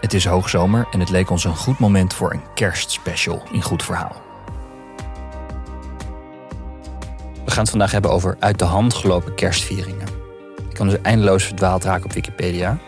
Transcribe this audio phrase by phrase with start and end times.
[0.00, 3.82] Het is hoogzomer en het leek ons een goed moment voor een kerstspecial in Goed
[3.82, 4.22] Verhaal.
[7.44, 10.06] We gaan het vandaag hebben over uit de hand gelopen kerstvieringen.
[10.68, 12.78] Ik kan dus eindeloos verdwaald raken op Wikipedia.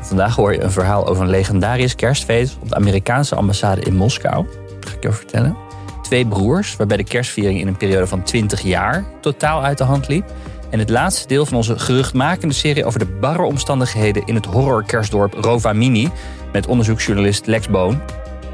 [0.00, 4.46] Vandaag hoor je een verhaal over een legendarisch kerstfeest op de Amerikaanse ambassade in Moskou.
[4.80, 5.56] Dat ga ik je vertellen.
[6.02, 10.08] Twee broers, waarbij de kerstviering in een periode van 20 jaar totaal uit de hand
[10.08, 10.32] liep.
[10.70, 15.34] En het laatste deel van onze geruchtmakende serie over de barre omstandigheden in het horror-kerstdorp
[15.34, 16.10] Rovamini
[16.56, 18.00] met onderzoeksjournalist Lex Boon.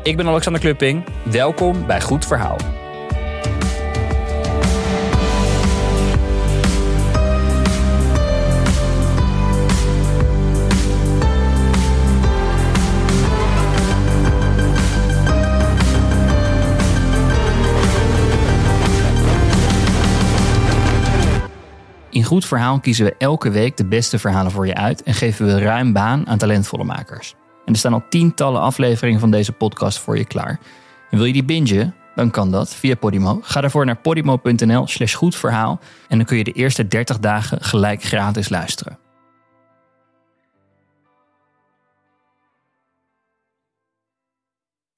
[0.02, 1.04] Ik ben Alexander Klupping.
[1.24, 2.56] Welkom bij Goed Verhaal.
[22.10, 25.46] In Goed Verhaal kiezen we elke week de beste verhalen voor je uit en geven
[25.46, 27.34] we ruim baan aan talentvolle makers.
[27.64, 30.60] En er staan al tientallen afleveringen van deze podcast voor je klaar.
[31.10, 31.94] En wil je die bingen?
[32.14, 33.38] Dan kan dat via Podimo.
[33.42, 38.02] Ga daarvoor naar podimo.nl slash goedverhaal en dan kun je de eerste 30 dagen gelijk
[38.02, 38.98] gratis luisteren.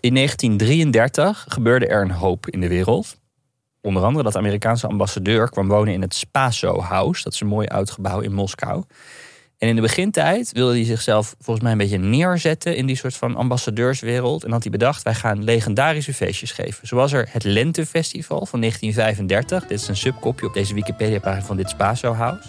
[0.05, 3.17] In 1933 gebeurde er een hoop in de wereld.
[3.81, 7.23] Onder andere dat de Amerikaanse ambassadeur kwam wonen in het Spaso House.
[7.23, 8.85] Dat is een mooi oud gebouw in Moskou.
[9.65, 13.15] En in de begintijd wilde hij zichzelf volgens mij een beetje neerzetten in die soort
[13.15, 14.45] van ambassadeurswereld.
[14.45, 16.87] En had hij bedacht, wij gaan legendarische feestjes geven.
[16.87, 19.69] Zoals er het Lentefestival van 1935.
[19.69, 22.49] Dit is een subkopje op deze Wikipedia-pagina van dit Spaso House.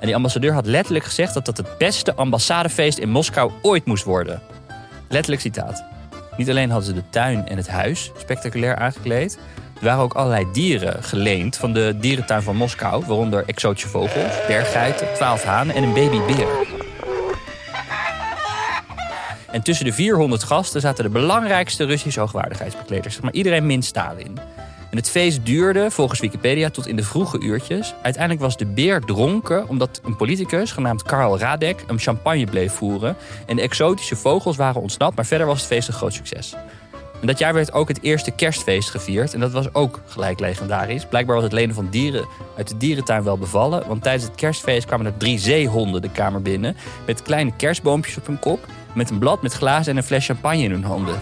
[0.00, 4.04] En die ambassadeur had letterlijk gezegd dat dat het beste ambassadefeest in Moskou ooit moest
[4.04, 4.42] worden.
[5.08, 5.84] Letterlijk citaat.
[6.36, 9.38] Niet alleen hadden ze de tuin en het huis spectaculair aangekleed.
[9.82, 15.42] Waren ook allerlei dieren geleend van de dierentuin van Moskou, waaronder exotische vogels, berggeiten, twaalf
[15.42, 16.48] hanen en een babybeer.
[19.50, 24.38] En tussen de 400 gasten zaten de belangrijkste Russische hoogwaardigheidsbekleders, maar iedereen min Stalin.
[24.90, 27.94] En het feest duurde, volgens Wikipedia, tot in de vroege uurtjes.
[28.02, 33.16] Uiteindelijk was de beer dronken omdat een politicus, genaamd Karl Radek, hem champagne bleef voeren.
[33.46, 36.54] En de exotische vogels waren ontsnapt, maar verder was het feest een groot succes.
[37.22, 39.34] En dat jaar werd ook het eerste kerstfeest gevierd.
[39.34, 41.06] En dat was ook gelijk legendarisch.
[41.06, 43.88] Blijkbaar was het lenen van dieren uit de dierentuin wel bevallen.
[43.88, 46.76] Want tijdens het kerstfeest kwamen er drie zeehonden de kamer binnen.
[47.06, 48.66] Met kleine kerstboompjes op hun kop.
[48.94, 51.20] Met een blad met glazen en een fles champagne in hun handen.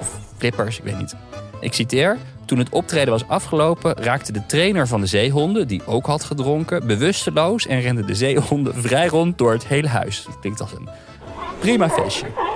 [0.00, 1.14] Of flippers, ik weet niet.
[1.60, 2.16] Ik citeer.
[2.44, 6.86] Toen het optreden was afgelopen, raakte de trainer van de zeehonden, die ook had gedronken,
[6.86, 10.24] bewusteloos en renden de zeehonden vrij rond door het hele huis.
[10.24, 10.88] Dat klinkt als een
[11.60, 12.49] prima feestje.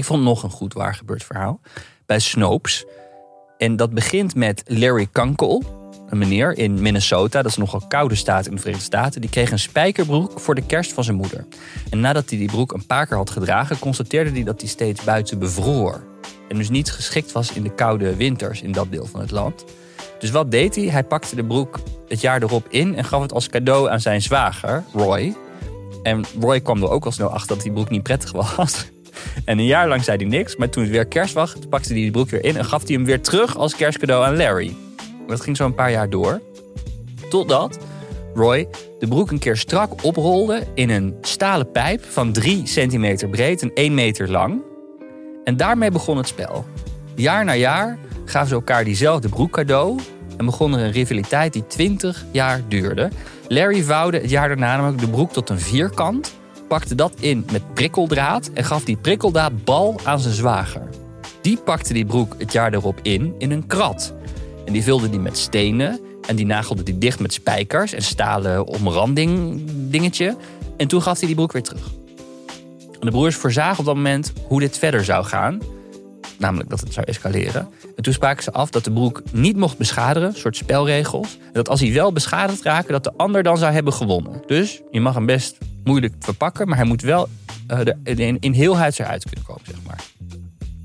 [0.00, 1.60] Ik vond nog een goed waar gebeurd verhaal.
[2.06, 2.84] Bij Snopes.
[3.58, 5.62] En dat begint met Larry Kunkel,
[6.08, 7.42] een meneer in Minnesota.
[7.42, 9.20] Dat is nogal koude staat in de Verenigde Staten.
[9.20, 11.46] Die kreeg een spijkerbroek voor de kerst van zijn moeder.
[11.90, 15.04] En nadat hij die broek een paar keer had gedragen, constateerde hij dat hij steeds
[15.04, 16.02] buiten bevroor.
[16.48, 19.64] En dus niet geschikt was in de koude winters in dat deel van het land.
[20.18, 20.84] Dus wat deed hij?
[20.84, 24.22] Hij pakte de broek het jaar erop in en gaf het als cadeau aan zijn
[24.22, 25.34] zwager, Roy.
[26.02, 28.86] En Roy kwam er ook al snel achter dat die broek niet prettig was.
[29.44, 32.02] En een jaar lang zei hij niks, maar toen het weer kerst was, pakte hij
[32.02, 34.76] die broek weer in en gaf hij hem weer terug als kerstcadeau aan Larry.
[35.26, 36.40] Dat ging zo een paar jaar door.
[37.28, 37.78] Totdat
[38.34, 43.62] Roy de broek een keer strak oprolde in een stalen pijp van 3 centimeter breed
[43.62, 44.62] en 1 meter lang.
[45.44, 46.64] En daarmee begon het spel.
[47.14, 50.00] Jaar na jaar gaven ze elkaar diezelfde broek cadeau
[50.36, 53.10] en begon er een rivaliteit die 20 jaar duurde.
[53.48, 56.34] Larry vouwde het jaar daarna namelijk de broek tot een vierkant
[56.70, 60.88] pakte dat in met prikkeldraad en gaf die prikkeldraadbal aan zijn zwager.
[61.40, 64.14] Die pakte die broek het jaar erop in in een krat.
[64.66, 68.66] En die vulde die met stenen en die nagelde die dicht met spijkers en stalen
[68.66, 70.36] omranding dingetje.
[70.76, 71.90] En toen gaf hij die broek weer terug.
[73.00, 75.60] En de broers voorzagen op dat moment hoe dit verder zou gaan.
[76.40, 77.68] Namelijk dat het zou escaleren.
[77.96, 81.38] En toen spraken ze af dat de broek niet mocht beschadigen, een soort spelregels.
[81.40, 84.42] En dat als hij wel beschadigd raakte, dat de ander dan zou hebben gewonnen.
[84.46, 87.28] Dus je mag hem best moeilijk verpakken, maar hij moet wel
[87.70, 90.04] uh, in, in heelheid eruit kunnen komen, zeg maar.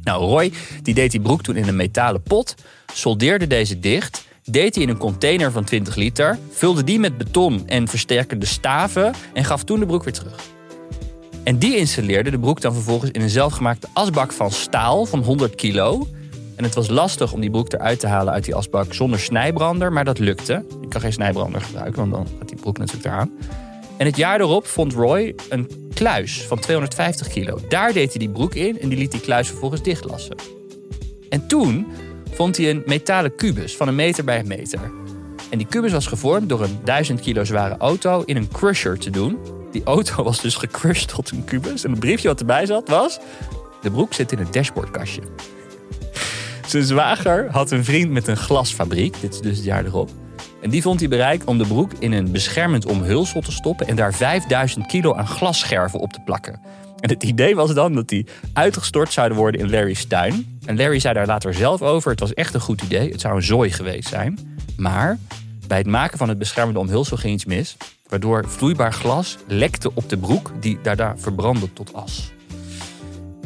[0.04, 0.52] Nou, Roy
[0.84, 2.56] die deed die broek toen in een metalen pot,
[2.94, 7.68] soldeerde deze dicht, deed hij in een container van 20 liter, vulde die met beton
[7.68, 10.55] en versterkende staven en gaf toen de broek weer terug.
[11.46, 15.56] En die installeerde de broek dan vervolgens in een zelfgemaakte asbak van staal van 100
[15.56, 16.08] kilo.
[16.56, 19.94] En het was lastig om die broek eruit te halen uit die asbak zonder snijbrander,
[19.94, 20.66] maar dat lukte.
[20.82, 23.32] Ik kan geen snijbrander gebruiken, want dan gaat die broek natuurlijk eraan.
[23.98, 27.60] En het jaar erop vond Roy een kluis van 250 kilo.
[27.70, 30.36] Daar deed hij die broek in en die liet die kluis vervolgens dichtlassen.
[31.30, 31.88] En toen
[32.32, 34.92] vond hij een metalen kubus van een meter bij een meter.
[35.50, 39.10] En die kubus was gevormd door een 1000 kilo zware auto in een crusher te
[39.10, 39.38] doen.
[39.76, 41.84] Die auto was dus gecrushed tot een kubus.
[41.84, 43.20] En het briefje wat erbij zat was...
[43.82, 45.22] De broek zit in het dashboardkastje.
[46.68, 49.22] Zijn zwager had een vriend met een glasfabriek.
[49.22, 50.10] Dit is dus het jaar erop.
[50.62, 53.88] En die vond hij bereik om de broek in een beschermend omhulsel te stoppen...
[53.88, 56.60] en daar 5000 kilo aan glasscherven op te plakken.
[57.00, 60.60] En het idee was dan dat die uitgestort zouden worden in Larry's tuin.
[60.66, 63.12] En Larry zei daar later zelf over: het was echt een goed idee.
[63.12, 64.40] Het zou een zooi geweest zijn.
[64.78, 65.18] Maar
[65.68, 67.78] bij het maken van het beschermende omhulsel ging iets mis.
[68.08, 72.32] Waardoor vloeibaar glas lekte op de broek, die daarna verbrandde tot as.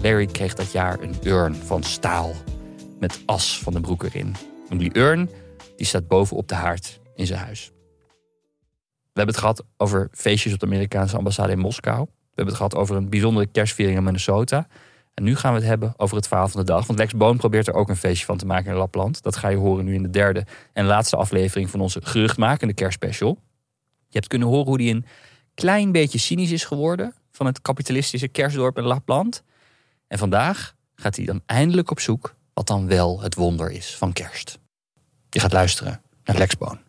[0.01, 2.33] Larry kreeg dat jaar een urn van staal
[3.00, 4.36] met as van de broek erin.
[4.69, 5.30] En die urn
[5.77, 7.71] die staat bovenop de haard in zijn huis.
[9.13, 12.01] We hebben het gehad over feestjes op de Amerikaanse ambassade in Moskou.
[12.06, 14.68] We hebben het gehad over een bijzondere kerstviering in Minnesota.
[15.19, 16.88] En nu gaan we het hebben over het verhaal van de dag.
[16.88, 19.24] Want Lex Boon probeert er ook een feestje van te maken in Lapland.
[19.24, 23.38] Dat ga je horen nu in de derde en laatste aflevering van onze geruchtmakende kerstspecial.
[24.07, 25.06] Je hebt kunnen horen hoe die een
[25.54, 29.44] klein beetje cynisch is geworden van het kapitalistische kerstdorp in Lapland.
[30.07, 34.13] En vandaag gaat hij dan eindelijk op zoek wat dan wel het wonder is van
[34.13, 34.60] kerst.
[35.30, 36.80] Je gaat luisteren naar Lex Boon.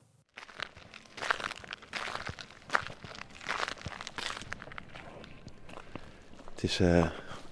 [6.55, 7.06] Het is uh,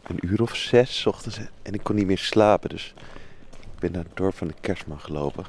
[0.08, 2.68] een uur of zes ochtends en ik kon niet meer slapen.
[2.68, 2.94] Dus
[3.50, 5.44] ik ben naar het dorp van de kerstman gelopen.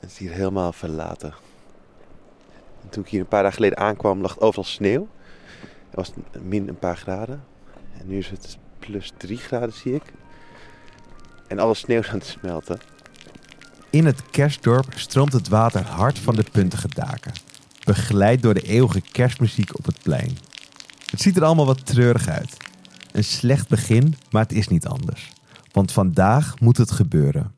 [0.00, 1.34] Het is hier helemaal verlaten.
[2.82, 5.08] En toen ik hier een paar dagen geleden aankwam, lag overal sneeuw.
[5.86, 6.12] Het was
[6.42, 7.44] min een paar graden.
[7.98, 10.02] En nu is het plus drie graden, zie ik.
[11.48, 12.80] En alle sneeuw is aan het smelten.
[13.90, 17.32] In het kerstdorp stroomt het water hard van de puntige daken.
[17.84, 20.38] Begeleid door de eeuwige kerstmuziek op het plein.
[21.10, 22.56] Het ziet er allemaal wat treurig uit.
[23.12, 25.32] Een slecht begin, maar het is niet anders.
[25.72, 27.54] Want vandaag moet het gebeuren.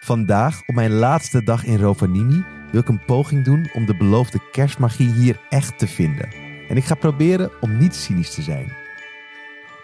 [0.00, 4.40] Vandaag, op mijn laatste dag in Rovaniemi, wil ik een poging doen om de beloofde
[4.52, 6.28] kerstmagie hier echt te vinden.
[6.68, 8.72] En ik ga proberen om niet cynisch te zijn.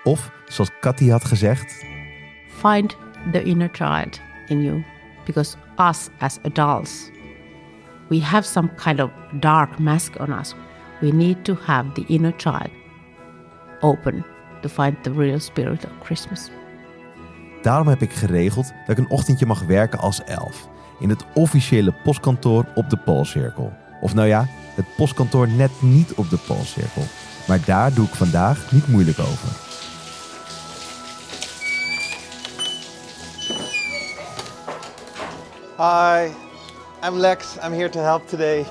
[0.05, 1.85] Of, zoals Cathy had gezegd...
[2.49, 2.97] Find
[3.33, 4.85] the inner child in you.
[5.25, 7.11] Because us as adults
[8.09, 9.11] we have some kind of
[9.41, 10.55] dark mask on us.
[11.01, 12.71] We need to have the inner child
[13.81, 14.25] open
[14.63, 16.51] to find the real spirit of Christmas.
[17.63, 20.69] Daarom heb ik geregeld dat ik een ochtendje mag werken als elf.
[21.01, 23.73] In het officiële postkantoor op de Poolcirkel.
[24.01, 27.03] Of nou ja, het postkantoor net niet op de Poolcirkel.
[27.49, 29.49] Maar daar doe ik vandaag niet moeilijk over.
[35.77, 36.31] Hi,
[37.07, 37.57] I'm Lex.
[37.65, 38.67] I'm here to help today.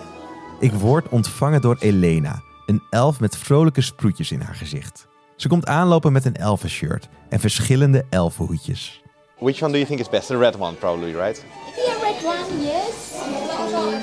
[0.59, 5.07] Ik word ontvangen door Elena, een elf met vrolijke sproetjes in haar gezicht.
[5.35, 9.01] Ze komt aanlopen met een elfenshirt en verschillende elfenhoedjes.
[9.39, 10.27] Which one do you think is best?
[10.27, 11.45] The red one, probably, right?
[11.75, 13.13] Yeah, red one, yes.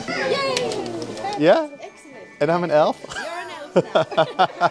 [0.07, 0.55] Yay!
[1.39, 1.71] Yeah?
[2.39, 2.97] And I'm an elf?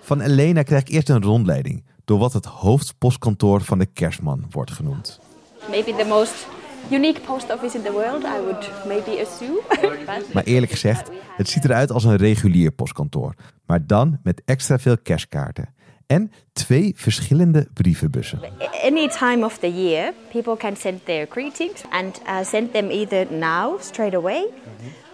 [0.00, 4.70] Van Elena krijg ik eerst een rondleiding door wat het hoofdpostkantoor van de kerstman wordt
[4.70, 5.20] genoemd.
[5.68, 6.46] Maybe the most
[6.90, 9.60] unique post office in the world, I would maybe assume.
[10.34, 13.34] Maar eerlijk gezegd, het ziet eruit als een regulier postkantoor.
[13.66, 15.74] Maar dan met extra veel kerstkaarten.
[16.06, 18.40] En twee verschillende brievenbussen.
[18.82, 23.26] Any time of the year, people can send their greetings and uh, send them either
[23.30, 24.44] now, straight away,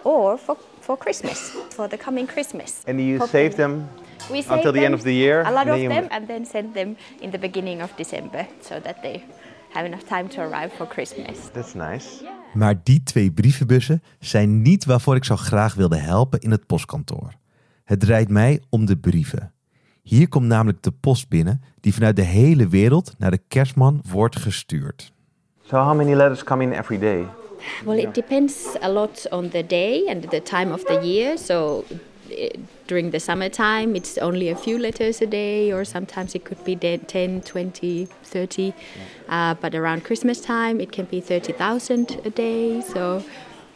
[0.01, 2.81] or for, for Christmas, for the coming Christmas.
[2.87, 3.87] And you save them
[4.29, 5.41] We save until the end of the year?
[5.45, 9.01] A lot of them, and then send them in the beginning of December, so that
[9.01, 9.23] they
[9.73, 11.37] have enough time to arrive for Christmas.
[11.51, 12.07] That's nice.
[12.53, 17.33] Maar die twee brievenbussen zijn niet waarvoor ik zo graag wilde helpen in het postkantoor.
[17.83, 19.53] Het draait mij om de brieven.
[20.01, 24.35] Hier komt namelijk de post binnen die vanuit de hele wereld naar de kerstman wordt
[24.35, 25.13] gestuurd.
[25.65, 27.25] So how many letters come in every day?
[27.85, 31.37] Well, it depends a lot on the day and the time of the year.
[31.37, 31.83] So
[32.87, 36.75] during the summertime, it's only a few letters a day, or sometimes it could be
[36.75, 38.73] de- 10, 20, 30.
[39.29, 42.81] Uh, but around Christmas time, it can be 30,000 a day.
[42.81, 43.23] So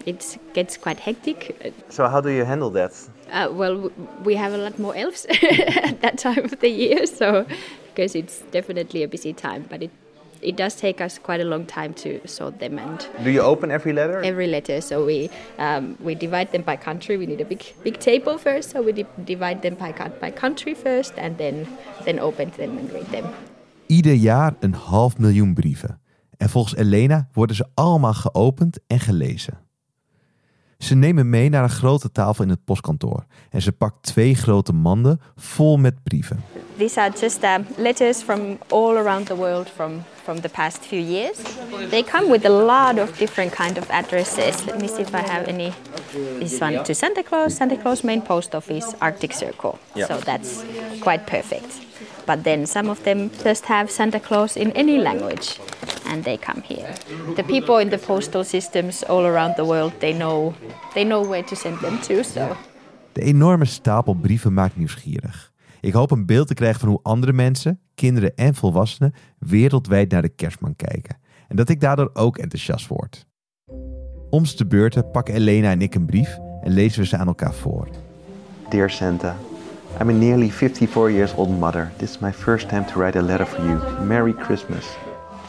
[0.06, 1.74] it gets quite hectic.
[1.90, 2.92] So how do you handle that?
[3.32, 5.26] Uh, well, w- we have a lot more elves
[5.90, 7.46] at that time of the year, so
[7.90, 9.92] because it's definitely a busy time, but it
[10.42, 13.72] it does take us quite a long time to sort them and Do you open
[13.72, 14.22] every letter?
[14.24, 14.82] every letter.
[14.82, 17.18] So we um, we divide them by country.
[17.18, 20.32] We need a big big table first, so we di- divide them by coun- by
[20.32, 21.68] country first, and then
[22.04, 23.24] then open them and read them.
[23.88, 26.00] Ieder jaar een half miljoen brieven.
[26.38, 29.58] En volgens Elena worden ze allemaal geopend en gelezen.
[30.78, 34.74] Ze nemen mee naar een grote tafel in het postkantoor en ze pakt twee grote
[34.74, 36.40] manden vol met brieven.
[36.78, 41.00] These are just uh, letters from all around the world from, from the past few
[41.00, 41.42] years.
[41.90, 44.64] They come with a lot of different kind of addresses.
[44.68, 45.74] Let me see if I have any.
[46.14, 49.80] This one to Santa Claus, Santa Claus main post office, Arctic Circle.
[49.96, 50.64] So that's
[51.02, 51.82] quite perfect.
[52.28, 55.60] But then some of them just have Santa Claus in any language,
[56.06, 56.94] and they come here.
[57.36, 60.54] The people in the postal systems all around the world, they know,
[60.94, 62.24] they know where to send them to.
[62.24, 62.56] So.
[63.14, 65.52] De enorme stapel brieven maakt nieuwsgierig.
[65.82, 70.22] Ik hoop een beeld te krijgen van hoe andere mensen, kinderen en volwassenen wereldwijd naar
[70.22, 71.18] de kerstman kijken.
[71.48, 73.26] En dat ik daardoor ook enthousiast word.
[74.30, 77.54] Om de beurten pakken Elena en ik een brief en lezen we ze aan elkaar
[77.54, 77.88] voor.
[78.70, 79.36] Dear Santa,
[80.02, 81.92] I'm a nearly 54 years old mother.
[81.98, 84.06] This is my first time to write a letter for you.
[84.06, 84.86] Merry Christmas.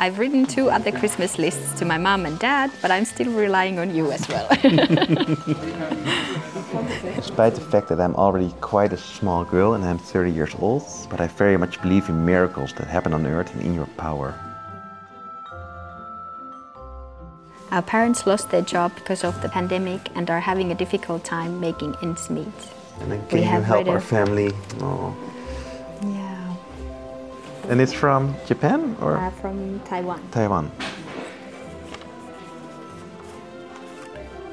[0.01, 3.79] I've written two other Christmas lists to my mom and dad, but I'm still relying
[3.79, 4.49] on you as well.
[7.17, 10.83] Despite the fact that I'm already quite a small girl and I'm 30 years old,
[11.09, 14.35] but I very much believe in miracles that happen on earth and in your power.
[17.71, 21.61] Our parents lost their job because of the pandemic and are having a difficult time
[21.61, 22.47] making ends meet.
[23.01, 24.51] And then We can you help our family?
[24.81, 25.15] Oh.
[26.03, 26.55] Yeah.
[27.71, 30.21] And it's from Japan or Uh, from Taiwan.
[30.33, 30.71] Taiwan?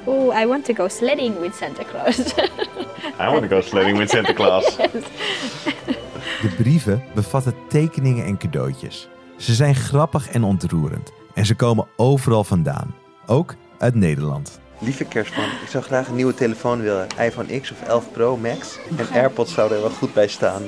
[0.06, 2.18] Oh, I want to go sledding with Santa Claus.
[3.24, 4.76] I want to go sledding with Santa Claus.
[6.42, 9.08] De brieven bevatten tekeningen en cadeautjes.
[9.36, 11.12] Ze zijn grappig en ontroerend.
[11.34, 12.94] En ze komen overal vandaan.
[13.26, 14.60] Ook uit Nederland.
[14.78, 17.06] Lieve kerstman, ik zou graag een nieuwe telefoon willen.
[17.20, 18.78] iPhone X of 11 Pro Max.
[18.96, 20.62] En AirPods zouden er wel goed bij staan.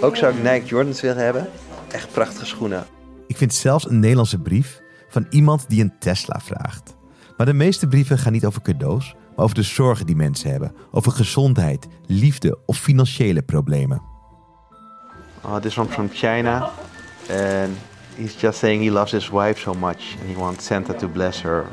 [0.00, 1.48] Ook zou ik Nike Jordans willen hebben.
[1.90, 2.86] Echt prachtige schoenen.
[3.26, 6.94] Ik vind zelfs een Nederlandse brief van iemand die een Tesla vraagt.
[7.36, 10.74] Maar de meeste brieven gaan niet over cadeaus, maar over de zorgen die mensen hebben.
[10.90, 14.02] Over gezondheid, liefde of financiële problemen.
[15.40, 16.70] Oh, this one from China.
[17.30, 17.76] And
[18.16, 20.16] he's just saying he loves his wife so much.
[20.20, 21.66] And he wants Santa to bless her.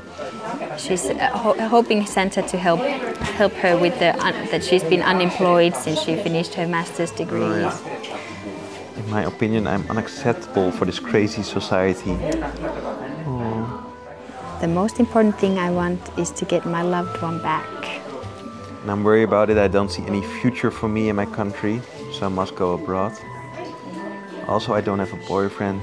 [0.77, 2.79] she's uh, ho- hoping Santa to help
[3.37, 7.65] help her with the un- that she's been unemployed since she finished her master's degree.
[8.97, 12.17] In my opinion, I'm unacceptable for this crazy society.
[14.61, 17.65] The most important thing I want is to get my loved one back.
[18.81, 19.57] And I'm worried about it.
[19.57, 23.11] I don't see any future for me in my country, so I must go abroad.
[24.47, 25.81] Also, I don't have a boyfriend.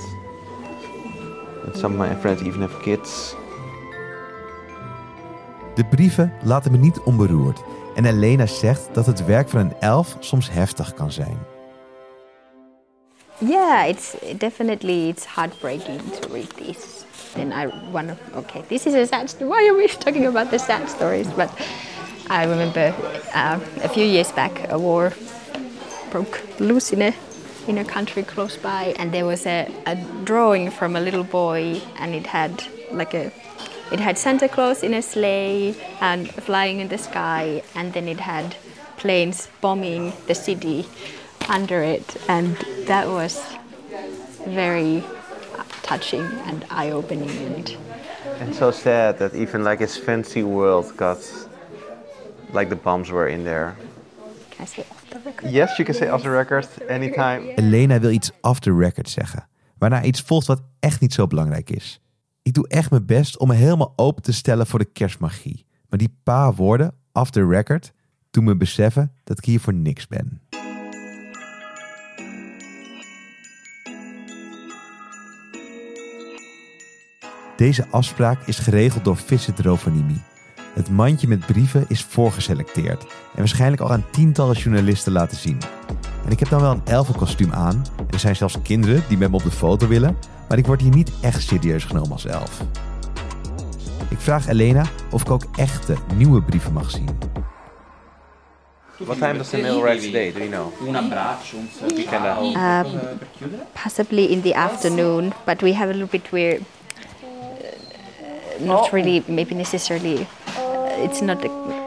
[1.65, 3.35] And some of my friends even have kids.
[5.75, 7.63] De brieven laten me niet onberoerd.
[7.95, 11.39] En Elena zegt dat het werk van een elf soms heftig kan zijn.
[13.39, 17.07] Yeah, it's definitely it's heartbreaking to read these.
[17.37, 18.17] And I to.
[18.35, 19.51] Okay, this is a sad story.
[19.51, 21.29] Why are we talking about the sad stories?
[21.31, 21.51] But
[22.29, 22.95] I remember
[23.35, 25.13] uh, a few years back, a war
[26.11, 27.15] broke loose in a
[27.67, 31.81] in a country close by, and there was a, a drawing from a little boy,
[31.99, 33.31] and it had like a.
[33.91, 38.21] It had Santa Claus in a sleigh and flying in the sky, and then it
[38.21, 38.57] had
[38.99, 40.87] planes bombing the city
[41.49, 42.57] under it, and
[42.87, 43.41] that was
[44.47, 45.03] very
[45.83, 47.31] touching and eye-opening.
[47.31, 47.79] And
[48.41, 51.19] And so sad that even like his fancy world got
[52.53, 53.75] like the bombs were in there.
[54.51, 55.51] can I say off the record?
[55.51, 57.55] Yes, you can say off the record anytime.
[57.57, 59.49] Elena wil iets off the record zeggen.
[59.79, 62.01] Waarna iets volgt wat echt niet zo belangrijk is.
[62.43, 65.67] Ik doe echt mijn best om me helemaal open te stellen voor de kerstmagie.
[65.89, 67.93] Maar die paar woorden, off the record,
[68.31, 70.41] doen me beseffen dat ik hier voor niks ben.
[77.59, 80.23] Deze afspraak is geregeld door Visit Rovaniemi.
[80.75, 85.59] Het mandje met brieven is voorgeselecteerd en waarschijnlijk al aan tientallen journalisten laten zien.
[86.25, 87.85] En ik heb dan wel een elfenkostuum aan.
[87.97, 90.17] En er zijn zelfs kinderen die met me op de foto willen.
[90.49, 92.61] Maar ik word hier niet echt serieus genomen als elf.
[94.09, 97.09] Ik vraag Elena of ik ook echte nieuwe brieven mag zien.
[98.97, 100.33] What time does the mail arrive today?
[100.33, 100.89] Do you know?
[100.89, 102.11] Un abbraccio, un saluto.
[102.11, 103.19] can, Um,
[103.83, 106.63] possibly in the afternoon, but we have a little bit weird.
[108.61, 110.15] Not really, maybe necessarily.
[110.15, 111.39] uh, It's not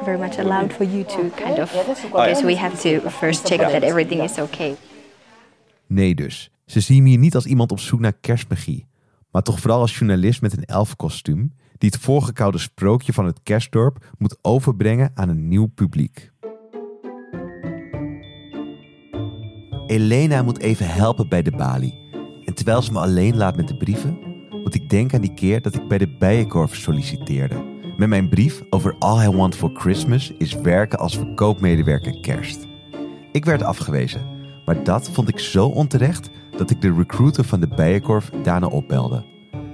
[0.04, 1.72] very much allowed for you to kind of,
[2.12, 4.75] because we have to first check that everything is okay.
[5.88, 6.51] Nee dus.
[6.66, 8.88] Ze zien me hier niet als iemand op zoek naar kerstmagie.
[9.32, 11.54] Maar toch vooral als journalist met een elfenkostuum...
[11.78, 16.32] die het voorgekoude sprookje van het kerstdorp moet overbrengen aan een nieuw publiek.
[19.88, 22.00] Elena moet even helpen bij de balie.
[22.46, 24.31] En terwijl ze me alleen laat met de brieven...
[24.63, 27.70] moet ik denken aan die keer dat ik bij de Bijenkorf solliciteerde.
[27.98, 32.68] met mijn brief over All I Want for Christmas is werken als verkoopmedewerker kerst.
[33.32, 34.22] Ik werd afgewezen,
[34.65, 39.24] maar dat vond ik zo onterecht dat ik de recruiter van de Bijenkorf daarna opbelde.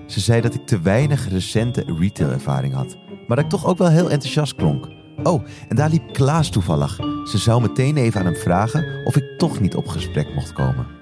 [0.05, 3.89] Ze zei dat ik te weinig recente retailervaring had, maar dat ik toch ook wel
[3.89, 4.87] heel enthousiast klonk.
[5.23, 6.95] Oh, en daar liep Klaas toevallig.
[7.23, 10.96] Ze zou meteen even aan hem vragen of ik toch niet op gesprek mocht komen.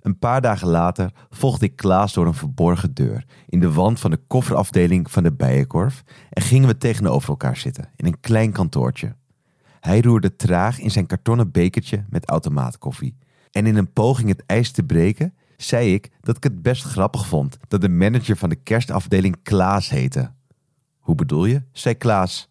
[0.00, 4.10] Een paar dagen later volgde ik Klaas door een verborgen deur in de wand van
[4.10, 9.14] de kofferafdeling van de Bijenkorf en gingen we tegenover elkaar zitten in een klein kantoortje.
[9.80, 13.16] Hij roerde traag in zijn kartonnen bekertje met automaatkoffie.
[13.50, 17.26] En in een poging het ijs te breken, zei ik dat ik het best grappig
[17.26, 20.32] vond dat de manager van de kerstafdeling Klaas heette.
[20.98, 21.62] Hoe bedoel je?
[21.72, 22.50] zei Klaas.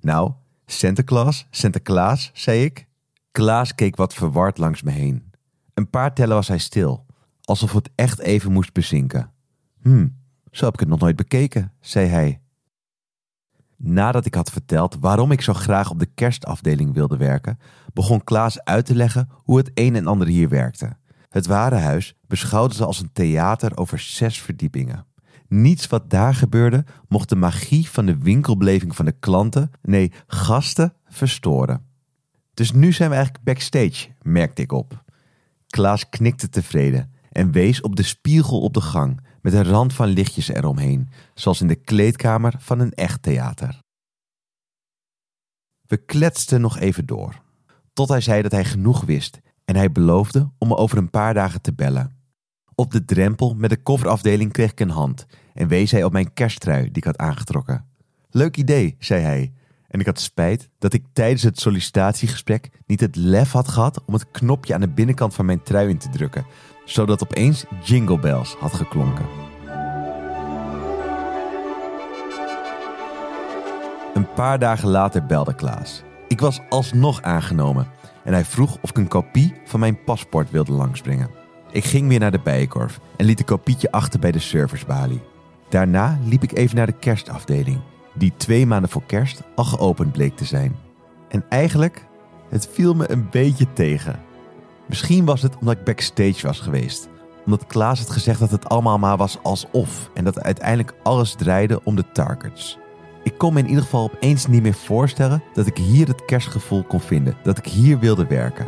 [0.00, 0.32] Nou,
[0.66, 2.86] Santa Claus, Santa Klaas, zei ik.
[3.30, 5.31] Klaas keek wat verward langs me heen.
[5.82, 7.06] Een paar tellen was hij stil,
[7.42, 9.32] alsof het echt even moest bezinken.
[9.80, 10.08] Hm,
[10.50, 12.40] zo heb ik het nog nooit bekeken, zei hij.
[13.76, 17.58] Nadat ik had verteld waarom ik zo graag op de kerstafdeling wilde werken,
[17.92, 20.96] begon Klaas uit te leggen hoe het een en ander hier werkte.
[21.28, 25.06] Het warenhuis beschouwde ze als een theater over zes verdiepingen.
[25.48, 30.94] Niets wat daar gebeurde mocht de magie van de winkelbeleving van de klanten, nee, gasten,
[31.08, 31.86] verstoren.
[32.54, 35.02] Dus nu zijn we eigenlijk backstage, merkte ik op.
[35.72, 40.06] Klaas knikte tevreden en wees op de spiegel op de gang met een rand van
[40.06, 43.78] lichtjes eromheen, zoals in de kleedkamer van een echt theater.
[45.86, 47.42] We kletsten nog even door,
[47.92, 51.34] tot hij zei dat hij genoeg wist en hij beloofde om me over een paar
[51.34, 52.16] dagen te bellen.
[52.74, 56.32] Op de drempel met de kofferafdeling kreeg ik een hand en wees hij op mijn
[56.32, 57.86] kersttrui die ik had aangetrokken.
[58.30, 59.52] Leuk idee, zei hij.
[59.92, 64.14] En ik had spijt dat ik tijdens het sollicitatiegesprek niet het lef had gehad om
[64.14, 66.46] het knopje aan de binnenkant van mijn trui in te drukken,
[66.84, 69.26] zodat opeens Jingle Bells had geklonken.
[74.14, 76.02] Een paar dagen later belde Klaas.
[76.28, 77.86] Ik was alsnog aangenomen
[78.24, 81.30] en hij vroeg of ik een kopie van mijn paspoort wilde langsbrengen.
[81.70, 85.22] Ik ging weer naar de bijenkorf en liet een kopietje achter bij de serversbalie.
[85.68, 87.80] Daarna liep ik even naar de kerstafdeling,
[88.14, 90.76] die twee maanden voor kerst al geopend bleek te zijn.
[91.28, 92.06] En eigenlijk,
[92.48, 94.20] het viel me een beetje tegen.
[94.86, 97.08] Misschien was het omdat ik backstage was geweest.
[97.44, 101.84] Omdat Klaas had gezegd dat het allemaal maar was alsof en dat uiteindelijk alles draaide
[101.84, 102.78] om de targets.
[103.22, 106.84] Ik kon me in ieder geval opeens niet meer voorstellen dat ik hier het kerstgevoel
[106.84, 108.66] kon vinden, dat ik hier wilde werken.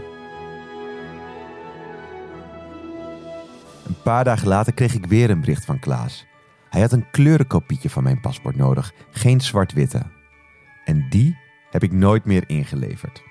[3.86, 6.26] Een paar dagen later kreeg ik weer een bericht van Klaas.
[6.74, 10.02] Hij had een kleurenkopietje van mijn paspoort nodig, geen zwart-witte.
[10.84, 11.36] En die
[11.70, 13.22] heb ik nooit meer ingeleverd.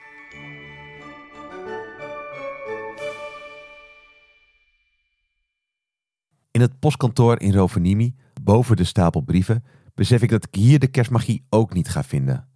[6.51, 9.63] In het postkantoor in Rovaniemi, boven de stapel brieven,
[9.95, 12.47] besef ik dat ik hier de kerstmagie ook niet ga vinden.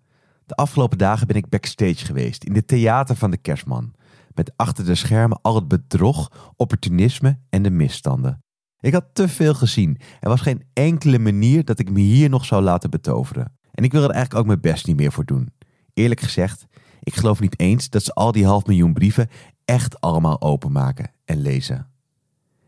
[0.45, 3.93] De afgelopen dagen ben ik backstage geweest in het theater van de kerstman.
[4.33, 8.41] Met achter de schermen al het bedrog, opportunisme en de misstanden.
[8.79, 9.97] Ik had te veel gezien.
[10.19, 13.57] Er was geen enkele manier dat ik me hier nog zou laten betoveren.
[13.71, 15.53] En ik wil er eigenlijk ook mijn best niet meer voor doen.
[15.93, 16.65] Eerlijk gezegd,
[16.99, 19.29] ik geloof niet eens dat ze al die half miljoen brieven
[19.65, 21.87] echt allemaal openmaken en lezen.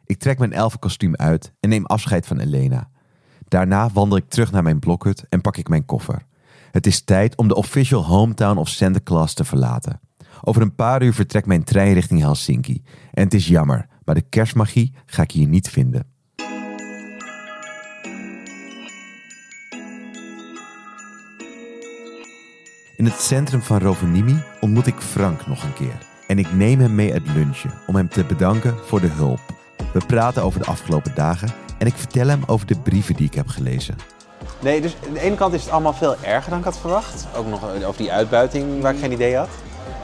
[0.06, 2.89] Ik trek mijn elfenkostuum uit en neem afscheid van Elena.
[3.48, 6.26] Daarna wandel ik terug naar mijn blokhut en pak ik mijn koffer.
[6.72, 10.00] Het is tijd om de official hometown of Santa Claus te verlaten.
[10.41, 12.84] Over een paar uur vertrekt mijn trein richting Helsinki.
[13.12, 16.08] En het is jammer, maar de kerstmagie ga ik hier niet vinden.
[22.95, 25.98] In het centrum van Rovaniemi ontmoet ik Frank nog een keer.
[26.28, 29.39] En ik neem hem mee uit lunchen om hem te bedanken voor de hulp.
[29.93, 33.34] We praten over de afgelopen dagen en ik vertel hem over de brieven die ik
[33.34, 33.95] heb gelezen.
[34.62, 37.28] Nee, dus aan de ene kant is het allemaal veel erger dan ik had verwacht.
[37.36, 39.50] Ook nog over die uitbuiting waar ik geen idee had.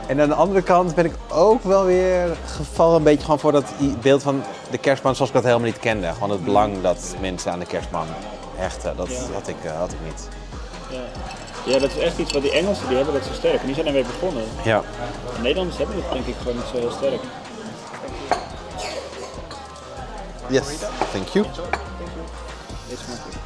[0.08, 3.52] En aan de andere kant ben ik ook wel weer gevallen een beetje gewoon voor
[3.52, 3.66] dat
[4.02, 6.14] beeld van de kerstman zoals ik dat helemaal niet kende.
[6.14, 8.06] Gewoon het belang dat mensen aan de kerstman
[8.56, 8.96] hechten.
[8.98, 10.28] Dat had, ik, eh, had ik niet.
[10.90, 11.02] Ja.
[11.74, 13.60] ja, dat is echt iets wat die Engelsen die hebben dat zo sterk.
[13.60, 14.44] En die zijn ermee begonnen.
[14.64, 14.82] Ja.
[15.36, 17.22] De Nederlanders hebben het denk ik gewoon niet zo heel sterk.
[20.50, 20.66] Yes,
[21.12, 21.46] thank you.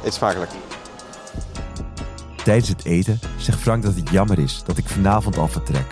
[0.04, 0.50] Eet smakelijk.
[2.44, 5.86] Tijdens het eten zegt Frank dat het jammer is dat ik vanavond al vertrek.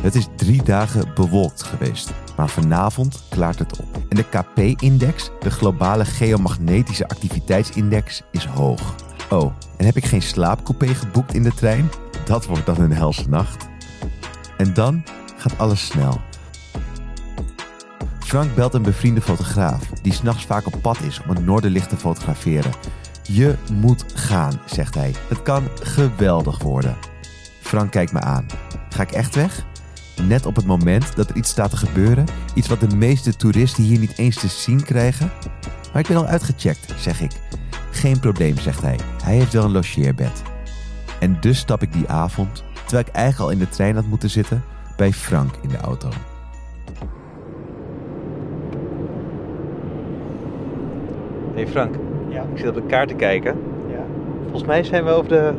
[0.00, 4.02] Het is drie dagen bewolkt geweest, maar vanavond klaart het op.
[4.08, 8.94] En de KP-index, de globale geomagnetische activiteitsindex, is hoog.
[9.30, 11.90] Oh, en heb ik geen slaapcoupé geboekt in de trein?
[12.24, 13.68] Dat wordt dan een helse nacht.
[14.56, 15.04] En dan
[15.36, 16.20] gaat alles snel.
[18.18, 21.96] Frank belt een bevriende fotograaf die s'nachts vaak op pad is om het noorderlicht te
[21.96, 22.72] fotograferen.
[23.22, 25.14] Je moet gaan, zegt hij.
[25.28, 26.96] Het kan geweldig worden.
[27.60, 28.46] Frank kijkt me aan.
[28.88, 29.66] Ga ik echt weg?
[30.26, 33.82] Net op het moment dat er iets staat te gebeuren, iets wat de meeste toeristen
[33.82, 35.30] hier niet eens te zien krijgen.
[35.92, 37.32] Maar ik ben al uitgecheckt, zeg ik.
[37.90, 38.98] Geen probleem, zegt hij.
[39.24, 40.42] Hij heeft wel een logeerbed.
[41.20, 44.30] En dus stap ik die avond, terwijl ik eigenlijk al in de trein had moeten
[44.30, 44.64] zitten,
[44.96, 46.08] bij Frank in de auto.
[51.54, 51.94] Hey Frank,
[52.28, 52.42] Ja.
[52.52, 53.56] ik zit op de kaart te kijken.
[53.88, 54.04] Ja.
[54.42, 55.52] Volgens mij zijn we over de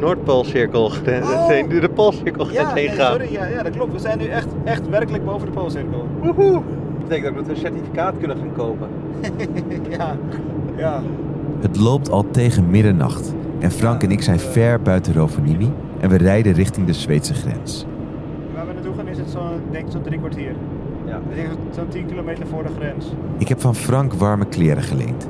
[0.00, 1.68] Noordpoolcirkel, de, Oh.
[1.68, 3.10] de, de Poolcirkel Ja, heen nee, gaan.
[3.10, 3.92] sorry, ja, ja, dat klopt.
[3.92, 6.06] We zijn nu echt, echt werkelijk boven de Poolcirkel.
[6.22, 6.52] Woehoe!
[6.52, 8.88] Dat betekent dat we een certificaat kunnen gaan kopen.
[9.98, 10.16] ja,
[10.76, 11.02] ja.
[11.60, 16.16] Het loopt al tegen middernacht en Frank en ik zijn ver buiten Rovaniemi en we
[16.16, 17.86] rijden richting de Zweedse grens.
[18.54, 20.52] Waar we naartoe gaan is het zo'n, denk ik zo'n drie kwartier.
[21.06, 21.20] Ja.
[21.70, 23.06] Zo'n 10 kilometer voor de grens.
[23.38, 25.28] Ik heb van Frank warme kleren geleend.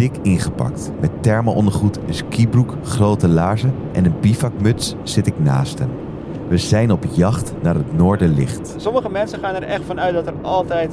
[0.00, 5.88] Dik ingepakt, met thermo-ondergoed, een skibroek, grote laarzen en een bivakmuts zit ik naast hem.
[6.48, 8.74] We zijn op jacht naar het noorderlicht.
[8.76, 10.92] Sommige mensen gaan er echt van uit dat er altijd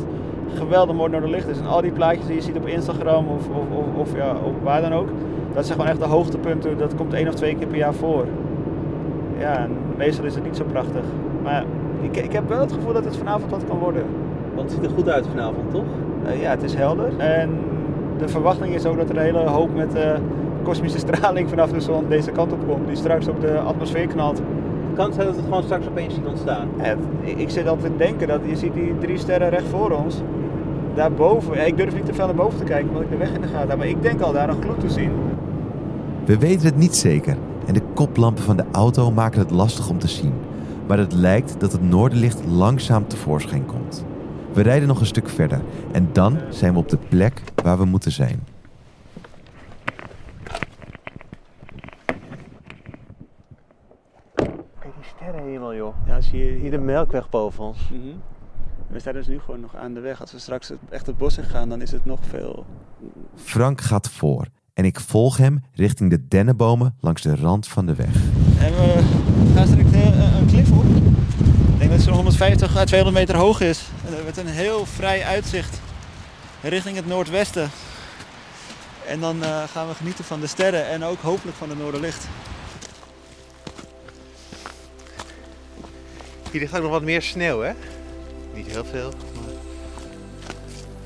[0.54, 1.58] geweldig mooi noorderlicht is.
[1.58, 4.54] En al die plaatjes die je ziet op Instagram of, of, of, of ja, of
[4.64, 5.08] waar dan ook.
[5.54, 6.78] Dat zijn gewoon echt de hoogtepunten.
[6.78, 8.26] Dat komt één of twee keer per jaar voor.
[9.40, 11.04] Ja, en meestal is het niet zo prachtig.
[11.44, 11.64] Maar
[12.02, 14.04] ik, ik heb wel het gevoel dat het vanavond wat kan worden.
[14.56, 15.86] Want het ziet er goed uit vanavond, toch?
[16.26, 17.18] Eh, ja, het is helder.
[17.18, 17.50] En
[18.20, 20.12] de verwachting is ook dat er een hele hoop met eh,
[20.64, 22.88] kosmische straling vanaf de zon deze kant op komt.
[22.88, 24.38] Die straks op de atmosfeer knalt.
[24.38, 26.68] Het kan zijn dat het gewoon straks opeens ziet ontstaan.
[26.78, 30.22] En ik- zit altijd te denken dat je ziet die drie sterren recht voor ons.
[30.96, 31.56] Daarboven.
[31.56, 33.42] Ja, ik durf niet te veel naar boven te kijken omdat ik de weg in
[33.42, 33.78] de gaten heb.
[33.78, 35.12] Maar ik denk al daar een gloed te zien.
[36.26, 40.00] We weten het niet zeker en de koplampen van de auto maken het lastig om
[40.00, 40.34] te zien.
[40.88, 44.06] Maar het lijkt dat het noorderlicht langzaam tevoorschijn komt.
[44.58, 47.86] We rijden nog een stuk verder en dan zijn we op de plek waar we
[47.86, 48.44] moeten zijn.
[54.36, 55.96] Kijk die sterrenhemel, joh.
[56.08, 57.90] Ja, zie je Hier de melkweg boven ons.
[57.92, 58.02] Mhm.
[58.88, 60.22] We staan dus nu gewoon nog aan de weg.
[60.22, 62.66] Als we straks echt het bos in gaan, dan is het nog veel.
[63.36, 67.96] Frank gaat voor en ik volg hem richting de dennenbomen langs de rand van de
[67.96, 68.16] weg.
[68.60, 69.04] En we
[69.56, 70.86] gaan straks een, een klif op.
[70.86, 73.90] Ik denk dat het zo'n 150 à 200 meter hoog is.
[74.28, 75.80] Met een heel vrij uitzicht
[76.62, 77.70] richting het noordwesten.
[79.08, 82.28] En dan eh, gaan we genieten van de sterren en ook hopelijk van het noorderlicht.
[86.52, 87.72] Hier ligt ook nog wat meer sneeuw, hè?
[88.54, 89.10] Niet heel veel.
[89.10, 89.54] Maar...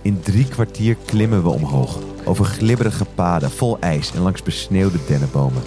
[0.01, 5.63] In drie kwartier klimmen we omhoog, over glibberige paden vol ijs en langs besneeuwde dennenbomen.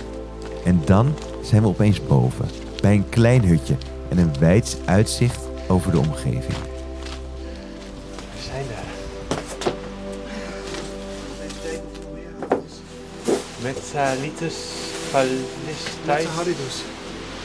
[0.65, 2.49] En dan zijn we opeens boven,
[2.81, 3.77] bij een klein hutje
[4.09, 6.74] en een wijds uitzicht over de omgeving.
[13.65, 14.55] Metalitus
[15.13, 16.27] Palistais.
[16.37, 16.83] Haridus.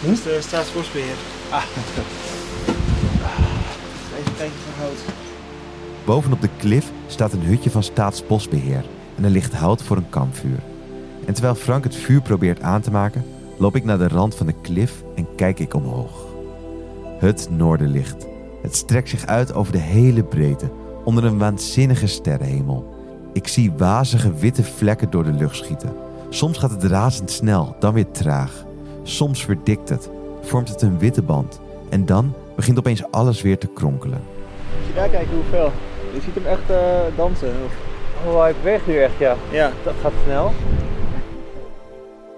[0.01, 1.15] Dat is de staatsbosbeheer.
[1.49, 1.63] Ah.
[4.19, 4.97] Even kijken van hout.
[6.05, 8.85] Bovenop de klif staat een hutje van Staatsbosbeheer
[9.17, 10.59] en er ligt hout voor een kampvuur.
[11.25, 13.25] En terwijl Frank het vuur probeert aan te maken,
[13.57, 16.25] loop ik naar de rand van de klif en kijk ik omhoog.
[17.19, 18.27] Het noorderlicht.
[18.61, 20.71] Het strekt zich uit over de hele breedte,
[21.03, 22.97] onder een waanzinnige sterrenhemel.
[23.33, 26.07] Ik zie wazige witte vlekken door de lucht schieten.
[26.29, 28.63] Soms gaat het razendsnel, dan weer traag.
[29.03, 30.09] Soms verdikt het,
[30.41, 31.59] vormt het een witte band.
[31.89, 34.21] En dan begint opeens alles weer te kronkelen.
[34.79, 35.71] Als je daar kijkt hoeveel.
[36.13, 37.47] Je ziet hem echt eh, dansen.
[37.65, 37.87] Of-
[38.27, 39.35] Oh, hij beweegt nu echt, ja.
[39.51, 40.51] Ja, Dat gaat snel.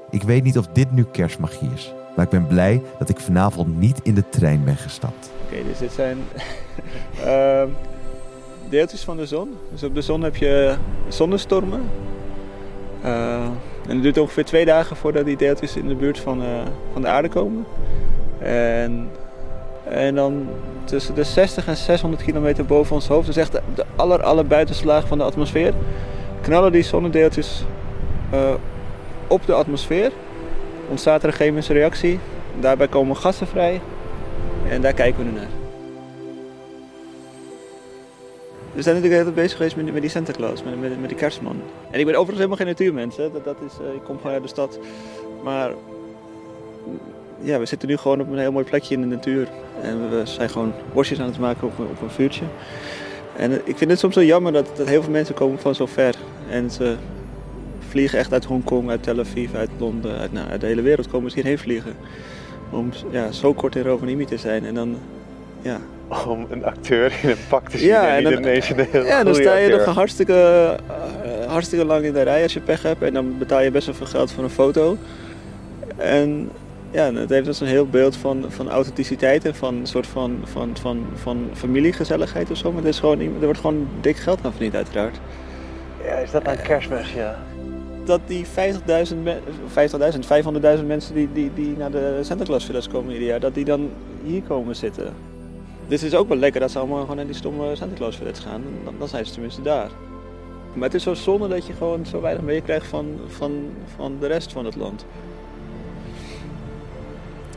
[0.10, 3.80] Ik weet niet of dit nu kerstmagie is, maar ik ben blij dat ik vanavond
[3.80, 5.32] niet in de trein ben gestapt.
[5.46, 6.18] Oké, dus dit zijn
[7.26, 7.68] ehm,
[8.70, 9.50] deeltjes van de zon.
[9.72, 10.76] Dus op de zon heb je
[11.08, 11.82] zonnestormen.
[13.02, 13.48] Eh,
[13.92, 16.48] en het duurt ongeveer twee dagen voordat die deeltjes in de buurt van, eh,
[16.94, 17.66] van de aarde komen.
[18.40, 19.10] En,
[19.84, 20.48] en dan
[20.84, 24.48] tussen de 60 en 600 kilometer boven ons hoofd, dus echt de, de aller, aller
[24.48, 25.74] buitenste laag van de atmosfeer,
[26.42, 27.66] knallen die zonnedeeltjes
[28.30, 28.54] eh,
[29.28, 30.12] op de atmosfeer.
[30.90, 32.20] Ontstaat er een chemische reactie.
[32.60, 33.82] Daarbij komen gassen vrij.
[34.70, 35.61] En daar kijken we nu naar.
[38.74, 41.18] We zijn natuurlijk tijd bezig geweest met, met die Santa Claus, met, met, met die
[41.18, 41.62] kerstman.
[41.92, 43.32] En ik ben overigens helemaal geen natuurmens, hè.
[43.32, 44.80] Dat, dat is, eh, ik kom gewoon uit de stad.
[45.44, 47.00] Maar mm,
[47.42, 49.48] ja, we zitten nu gewoon op een heel mooi plekje in de natuur.
[49.82, 52.46] En we zijn gewoon worstjes aan het maken op, op een vuurtje.
[53.36, 55.76] En eh, ik vind het soms zo jammer dat, dat heel veel mensen komen van
[55.76, 56.16] zo ver.
[56.50, 56.96] En ze
[57.90, 61.08] vliegen echt uit Hongkong, uit Tel Aviv, uit Londen, uit, nou, uit de hele wereld
[61.08, 61.96] komen ze hierheen vliegen.
[62.70, 64.66] Om ja, zo kort in Rovaniemi te zijn.
[64.66, 64.98] En dan,
[65.62, 65.80] ja,
[66.28, 69.24] Om een acteur in een pak te zien Ja, en en dan- ineens een ja,
[69.24, 69.86] dan sta je acteur.
[69.86, 70.34] nog hartstikke,
[71.24, 73.02] eh, hartstikke lang in de rij als je pech hebt.
[73.02, 74.98] En dan betaal je best wel veel geld voor een foto.
[75.98, 76.50] En
[76.92, 80.38] ja, het heeft dus een heel beeld van, van authenticiteit en van een soort van,
[80.44, 82.72] van, van, van familiegezelligheid of zo.
[82.72, 85.20] Maar er, is gewoon, er wordt gewoon dik geld aan verdiend uiteraard.
[86.04, 87.38] Ja, is dat aan kerstmis, ja?
[88.06, 90.26] Dat die 50.000, me- 50.000,
[90.80, 93.66] 500.000 mensen die, die, die naar de Santa Claus Villas komen ieder jaar, dat die
[93.66, 93.90] dan
[94.24, 95.14] hier komen zitten.
[95.92, 98.20] Dus het is ook wel lekker dat ze allemaal gewoon naar die stomme Santa Claus
[98.34, 98.62] gaan.
[98.84, 99.90] Dan, dan zijn ze tenminste daar.
[100.74, 103.52] Maar het is zo zonde dat je gewoon zo weinig meekrijgt van, van,
[103.96, 105.06] van de rest van het land.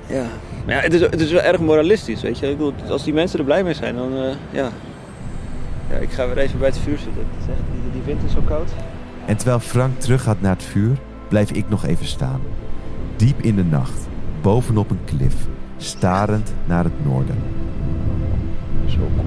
[0.07, 0.27] Ja,
[0.67, 2.51] ja, het, is, het is wel erg moralistisch, weet je.
[2.51, 4.71] Ik bedoel, als die mensen er blij mee zijn, dan eh, ja.
[5.91, 5.97] ja.
[5.97, 7.27] Ik ga weer even bij het vuur zitten.
[7.39, 8.71] Echt, die, die wind is zo koud.
[9.27, 10.97] En terwijl Frank teruggaat naar het vuur,
[11.29, 12.41] blijf ik nog even staan.
[13.17, 14.09] Diep in de nacht,
[14.43, 15.35] bovenop een klif,
[15.77, 17.64] starend naar het noorden.
[18.87, 19.25] Zo cool.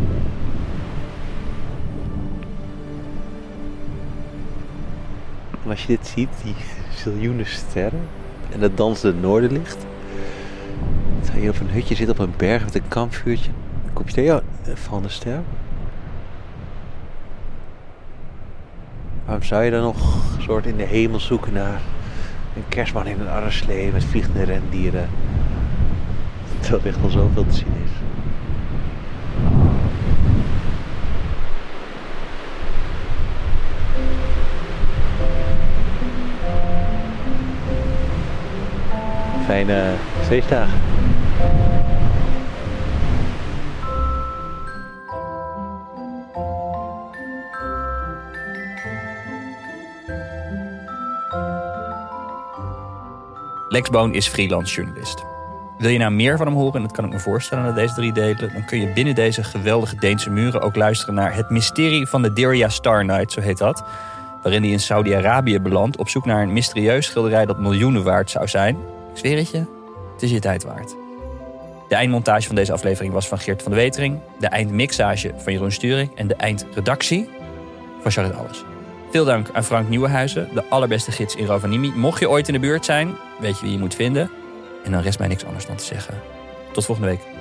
[5.64, 6.56] En als je dit ziet, die
[6.96, 8.02] ziljoenen sterren
[8.52, 9.86] en het dansende noorderlicht.
[11.22, 13.52] Terwijl je op een hutje zit op een berg met een kampvuurtje.
[13.86, 15.42] Een kopje thee, een vallende ster.
[19.26, 21.82] Waarom zou je dan nog soort in de hemel zoeken naar
[22.56, 25.10] een kerstman in een arreslee met vliegende rendieren?
[26.60, 27.92] Terwijl er echt al zoveel te zien is.
[39.48, 40.80] Fijne feestdagen.
[53.70, 55.24] Lex Boon is freelance journalist.
[55.78, 57.94] Wil je nou meer van hem horen, en dat kan ik me voorstellen na deze
[57.94, 62.08] drie delen, dan kun je binnen deze geweldige Deense muren ook luisteren naar Het Mysterie
[62.08, 63.84] van de Dirya Star Night, zo heet dat.
[64.42, 68.48] Waarin hij in Saudi-Arabië belandt op zoek naar een mysterieus schilderij dat miljoenen waard zou
[68.48, 68.78] zijn.
[69.18, 69.38] Zweer
[70.14, 70.96] het is je tijd waard.
[71.88, 75.72] De eindmontage van deze aflevering was van Geert van de Wetering, de eindmixage van Jeroen
[75.72, 77.30] Sturing en de eindredactie
[78.02, 78.64] van Charlotte Alles.
[79.12, 81.92] Veel dank aan Frank Nieuwenhuizen, de allerbeste gids in Rovaniemi.
[81.96, 84.30] Mocht je ooit in de buurt zijn, weet je wie je moet vinden.
[84.84, 86.22] En dan rest mij niks anders dan te zeggen.
[86.72, 87.37] Tot volgende week.